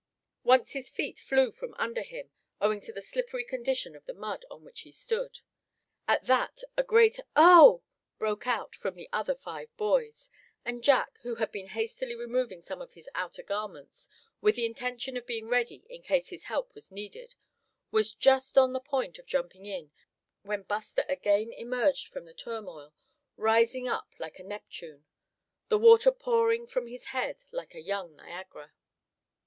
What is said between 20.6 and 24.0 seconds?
Buster again emerged from the turmoil, rising